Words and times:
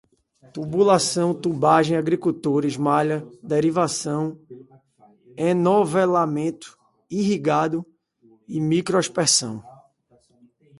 tubulação, 0.51 1.31
tubagem, 1.31 1.95
agricultores, 1.95 2.75
malha, 2.75 3.23
derivação, 3.45 4.35
enovelamento, 5.37 6.75
irrigado, 7.07 7.85
microaspersão 8.47 9.63